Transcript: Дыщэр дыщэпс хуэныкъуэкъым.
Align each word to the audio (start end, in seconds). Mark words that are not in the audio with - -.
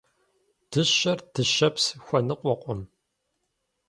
Дыщэр 0.69 1.19
дыщэпс 1.33 1.83
хуэныкъуэкъым. 2.03 2.81